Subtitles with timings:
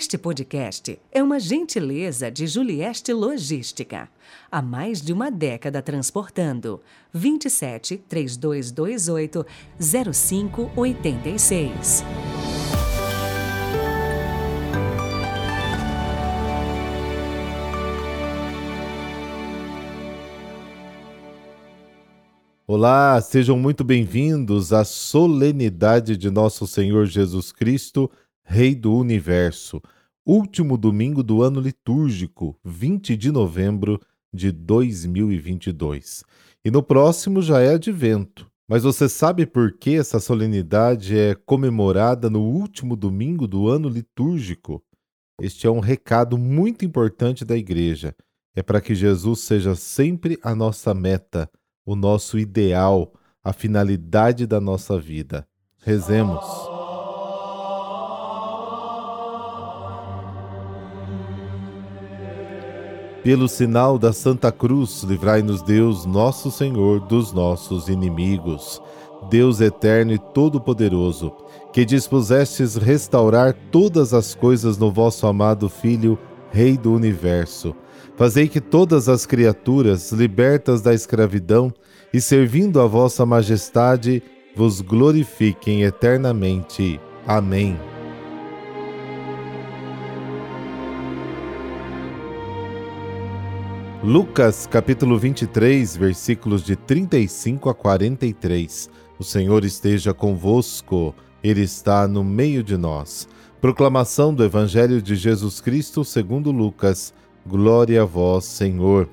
[0.00, 4.08] Este podcast é uma gentileza de Julieste Logística.
[4.50, 6.80] Há mais de uma década transportando.
[7.12, 9.44] 27 3228
[9.78, 12.02] 0586.
[22.66, 28.10] Olá, sejam muito bem-vindos à solenidade de nosso Senhor Jesus Cristo
[28.52, 29.80] Rei do Universo,
[30.26, 34.00] último domingo do ano litúrgico, 20 de novembro
[34.34, 36.24] de 2022.
[36.64, 38.50] E no próximo já é advento.
[38.68, 44.82] Mas você sabe por que essa solenidade é comemorada no último domingo do ano litúrgico?
[45.40, 48.16] Este é um recado muito importante da Igreja.
[48.56, 51.48] É para que Jesus seja sempre a nossa meta,
[51.86, 53.12] o nosso ideal,
[53.44, 55.46] a finalidade da nossa vida.
[55.78, 56.69] Rezemos.
[63.22, 68.80] Pelo sinal da Santa Cruz, livrai-nos Deus, nosso Senhor, dos nossos inimigos.
[69.28, 71.30] Deus eterno e todo-poderoso,
[71.70, 76.18] que dispusestes restaurar todas as coisas no vosso amado Filho,
[76.50, 77.76] Rei do universo.
[78.16, 81.72] Fazei que todas as criaturas, libertas da escravidão
[82.12, 84.22] e servindo a vossa majestade,
[84.56, 86.98] vos glorifiquem eternamente.
[87.26, 87.78] Amém.
[94.02, 98.88] Lucas capítulo 23, versículos de 35 a 43.
[99.18, 103.28] O Senhor esteja convosco, Ele está no meio de nós.
[103.60, 107.12] Proclamação do Evangelho de Jesus Cristo segundo Lucas.
[107.46, 109.06] Glória a vós, Senhor.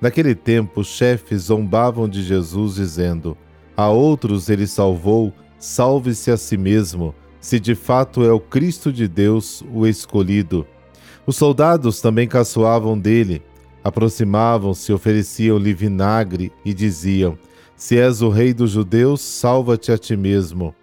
[0.00, 3.36] Naquele tempo, os chefes zombavam de Jesus, dizendo:
[3.76, 9.08] A outros ele salvou, salve-se a si mesmo, se de fato é o Cristo de
[9.08, 10.64] Deus, o escolhido.
[11.26, 13.42] Os soldados também caçoavam dele
[13.86, 17.38] Aproximavam-se, ofereciam-lhe vinagre e diziam:
[17.76, 20.74] Se és o rei dos judeus, salva-te a ti mesmo.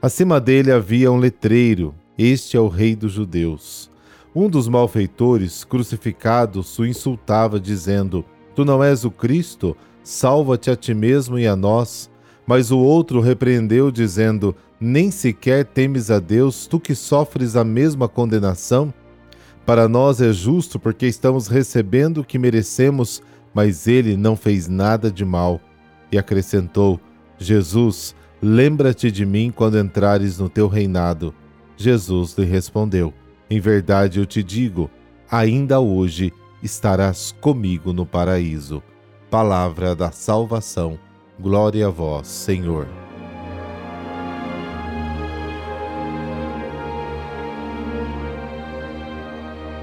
[0.00, 3.90] Acima dele havia um letreiro: Este é o rei dos judeus.
[4.32, 8.24] Um dos malfeitores, crucificados, o insultava, dizendo:
[8.54, 9.76] Tu não és o Cristo?
[10.04, 12.08] Salva-te a ti mesmo e a nós.
[12.46, 18.06] Mas o outro repreendeu, dizendo: Nem sequer temes a Deus, tu que sofres a mesma
[18.06, 18.94] condenação?
[19.64, 23.22] Para nós é justo porque estamos recebendo o que merecemos,
[23.54, 25.60] mas ele não fez nada de mal.
[26.10, 27.00] E acrescentou:
[27.38, 31.34] Jesus, lembra-te de mim quando entrares no teu reinado.
[31.76, 33.14] Jesus lhe respondeu:
[33.48, 34.90] Em verdade eu te digo,
[35.30, 38.82] ainda hoje estarás comigo no paraíso.
[39.30, 40.98] Palavra da salvação.
[41.40, 43.01] Glória a vós, Senhor.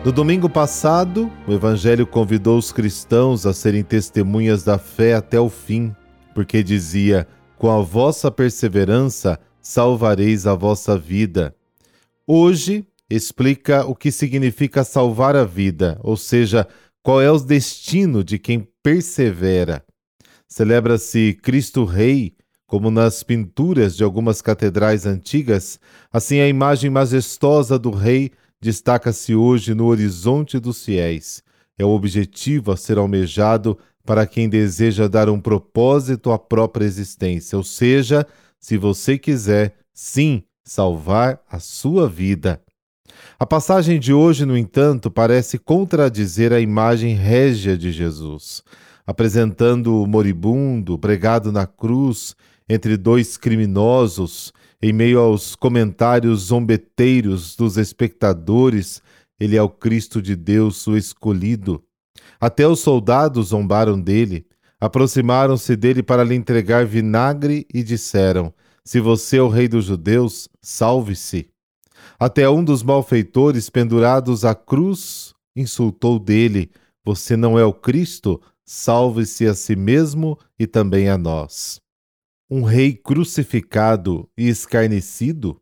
[0.05, 5.49] No domingo passado, o Evangelho convidou os cristãos a serem testemunhas da fé até o
[5.49, 5.93] fim,
[6.33, 7.27] porque dizia:
[7.57, 11.53] Com a vossa perseverança salvareis a vossa vida.
[12.25, 16.66] Hoje, explica o que significa salvar a vida, ou seja,
[17.03, 19.83] qual é o destino de quem persevera.
[20.47, 22.33] Celebra-se Cristo Rei,
[22.66, 25.77] como nas pinturas de algumas catedrais antigas,
[26.11, 28.31] assim a imagem majestosa do Rei
[28.62, 31.42] destaca-se hoje no horizonte dos fiéis.
[31.78, 37.58] É o objetivo a ser almejado para quem deseja dar um propósito à própria existência,
[37.58, 38.25] ou seja,
[38.59, 42.62] se você quiser, sim, salvar a sua vida.
[43.40, 48.64] A passagem de hoje, no entanto, parece contradizer a imagem régia de Jesus,
[49.06, 52.36] apresentando o moribundo pregado na cruz
[52.69, 59.02] entre dois criminosos em meio aos comentários zombeteiros dos espectadores,
[59.40, 61.84] ele é o Cristo de Deus, o escolhido.
[62.40, 64.46] Até os soldados zombaram dele,
[64.79, 68.53] aproximaram-se dele para lhe entregar vinagre e disseram:
[68.85, 71.50] Se você é o rei dos judeus, salve-se.
[72.18, 76.72] Até um dos malfeitores pendurados à cruz insultou dele:
[77.03, 78.41] Você não é o Cristo?
[78.64, 81.82] Salve-se a si mesmo e também a nós
[82.49, 85.61] um rei crucificado e escarnecido?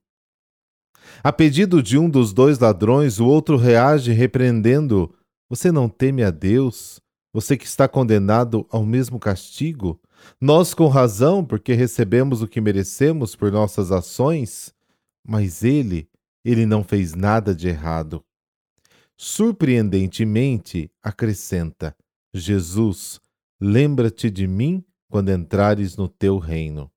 [1.24, 5.14] A pedido de um dos dois ladrões, o outro reage repreendendo:
[5.50, 7.02] Você não teme a Deus?
[7.34, 10.00] Você que está condenado ao mesmo castigo?
[10.42, 14.74] Nós, com razão, porque recebemos o que merecemos por nossas ações?
[15.26, 16.10] Mas ele,
[16.44, 18.24] ele não fez nada de errado.
[19.18, 21.96] Surpreendentemente, acrescenta:
[22.34, 23.20] Jesus,
[23.60, 26.92] lembra-te de mim quando entrares no teu reino.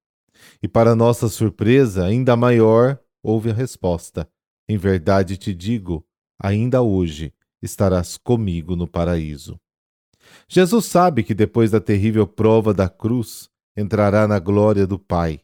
[0.62, 4.28] E para nossa surpresa ainda maior, houve a resposta:
[4.68, 6.04] Em verdade te digo,
[6.38, 9.58] ainda hoje estarás comigo no paraíso.
[10.48, 15.40] Jesus sabe que depois da terrível prova da cruz entrará na glória do Pai,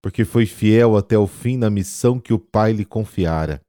[0.00, 3.60] porque foi fiel até o fim na missão que o Pai lhe confiara.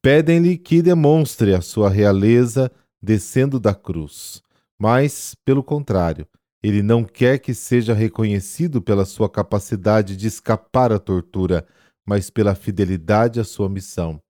[0.00, 2.70] Pedem-lhe que demonstre a sua realeza
[3.02, 4.42] descendo da cruz,
[4.78, 6.26] mas, pelo contrário,
[6.62, 11.66] ele não quer que seja reconhecido pela sua capacidade de escapar à tortura,
[12.06, 14.20] mas pela fidelidade à sua missão.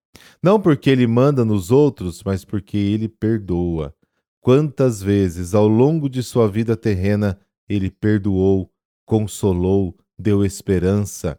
[0.42, 3.94] Não porque ele manda nos outros, mas porque ele perdoa.
[4.40, 7.38] Quantas vezes ao longo de sua vida terrena
[7.68, 8.70] ele perdoou,
[9.06, 11.38] consolou, deu esperança.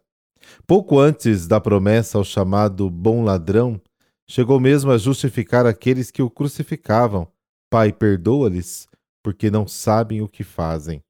[0.66, 3.80] Pouco antes da promessa ao chamado bom ladrão,
[4.28, 7.28] chegou mesmo a justificar aqueles que o crucificavam.
[7.68, 8.88] Pai, perdoa-lhes,
[9.22, 11.02] porque não sabem o que fazem.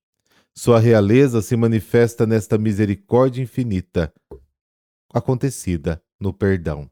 [0.54, 4.12] Sua realeza se manifesta nesta misericórdia infinita,
[5.12, 6.90] acontecida no perdão.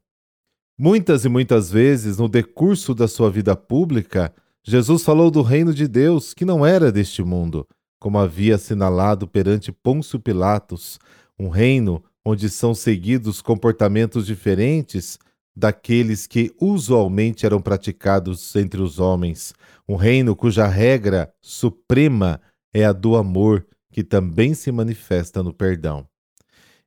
[0.77, 4.33] Muitas e muitas vezes, no decurso da sua vida pública,
[4.63, 7.67] Jesus falou do reino de Deus que não era deste mundo,
[7.99, 10.97] como havia assinalado perante Pôncio Pilatos,
[11.37, 15.19] um reino onde são seguidos comportamentos diferentes
[15.55, 19.53] daqueles que usualmente eram praticados entre os homens,
[19.87, 22.41] um reino cuja regra suprema
[22.73, 26.05] é a do amor, que também se manifesta no perdão.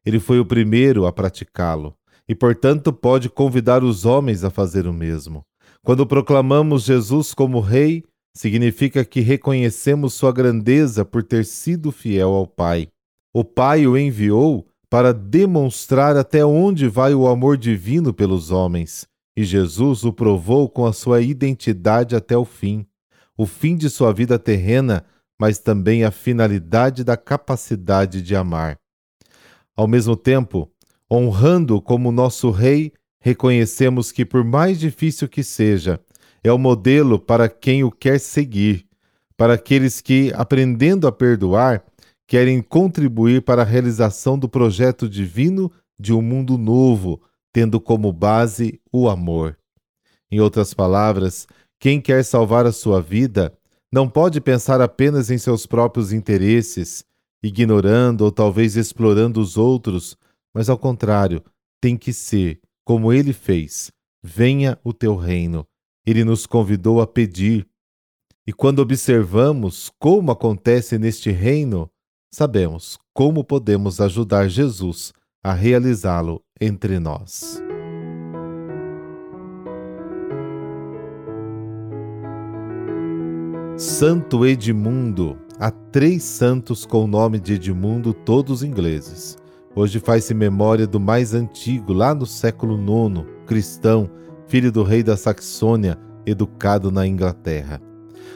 [0.04, 1.94] Ele foi o primeiro a praticá-lo
[2.28, 5.44] e, portanto, pode convidar os homens a fazer o mesmo.
[5.84, 8.04] Quando proclamamos Jesus como Rei,
[8.34, 12.88] significa que reconhecemos sua grandeza por ter sido fiel ao Pai.
[13.34, 19.42] O Pai o enviou para demonstrar até onde vai o amor divino pelos homens, e
[19.42, 22.84] Jesus o provou com a sua identidade até o fim.
[23.34, 25.02] O fim de sua vida terrena,
[25.40, 28.76] mas também a finalidade da capacidade de amar.
[29.74, 30.70] Ao mesmo tempo,
[31.10, 35.98] honrando como nosso Rei, reconhecemos que, por mais difícil que seja,
[36.44, 38.84] é o modelo para quem o quer seguir,
[39.38, 41.82] para aqueles que, aprendendo a perdoar,
[42.26, 47.20] querem contribuir para a realização do projeto divino de um mundo novo,
[47.52, 49.58] tendo como base o amor.
[50.30, 51.46] Em outras palavras,
[51.78, 53.52] quem quer salvar a sua vida
[53.92, 57.04] não pode pensar apenas em seus próprios interesses,
[57.42, 60.16] ignorando ou talvez explorando os outros,
[60.54, 61.42] mas ao contrário,
[61.80, 63.90] tem que ser como ele fez:
[64.22, 65.66] venha o teu reino.
[66.06, 67.66] Ele nos convidou a pedir.
[68.46, 71.88] E quando observamos como acontece neste reino,
[72.32, 75.12] sabemos como podemos ajudar Jesus
[75.44, 77.62] a realizá-lo entre nós.
[83.76, 85.36] Santo Edmundo.
[85.58, 89.36] Há três santos com o nome de Edmundo, todos ingleses.
[89.74, 94.10] Hoje faz-se memória do mais antigo, lá no século IX, cristão,
[94.46, 97.80] filho do rei da Saxônia, educado na Inglaterra.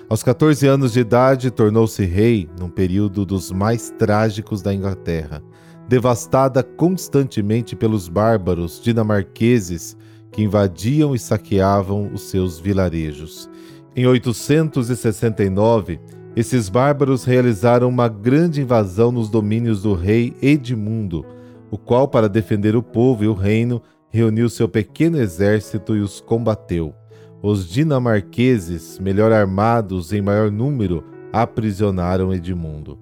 [0.09, 5.43] Aos 14 anos de idade, tornou-se rei num período dos mais trágicos da Inglaterra,
[5.89, 9.97] devastada constantemente pelos bárbaros dinamarqueses
[10.31, 13.51] que invadiam e saqueavam os seus vilarejos.
[13.97, 15.99] Em 869,
[16.37, 21.27] esses bárbaros realizaram uma grande invasão nos domínios do rei Edmundo,
[21.69, 26.21] o qual, para defender o povo e o reino, reuniu seu pequeno exército e os
[26.21, 26.95] combateu.
[27.43, 32.99] Os dinamarqueses, melhor armados em maior número, aprisionaram Edmundo.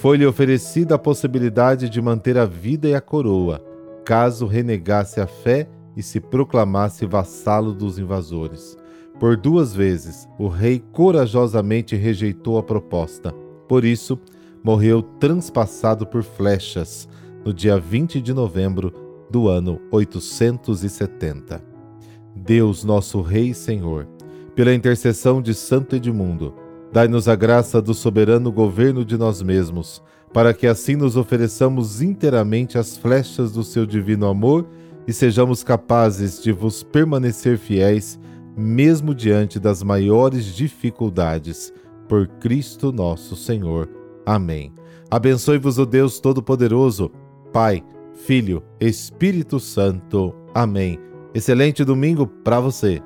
[0.00, 3.60] Foi-lhe oferecida a possibilidade de manter a vida e a coroa,
[4.04, 8.76] caso renegasse a fé e se proclamasse vassalo dos invasores.
[9.18, 13.32] Por duas vezes, o rei corajosamente rejeitou a proposta.
[13.68, 14.18] Por isso,
[14.62, 17.08] morreu transpassado por flechas
[17.44, 18.92] no dia 20 de novembro
[19.30, 21.73] do ano 870.
[22.34, 24.06] Deus, nosso Rei e Senhor,
[24.54, 26.54] pela intercessão de Santo Edmundo,
[26.92, 32.78] dai-nos a graça do soberano governo de nós mesmos, para que assim nos ofereçamos inteiramente
[32.78, 34.66] às flechas do seu divino amor
[35.06, 38.18] e sejamos capazes de vos permanecer fiéis
[38.56, 41.72] mesmo diante das maiores dificuldades,
[42.08, 43.88] por Cristo nosso Senhor.
[44.24, 44.72] Amém.
[45.10, 47.10] Abençoe-vos o Deus Todo-Poderoso,
[47.52, 47.82] Pai,
[48.14, 50.34] Filho, Espírito Santo.
[50.54, 50.98] Amém.
[51.34, 53.02] Excelente domingo para você.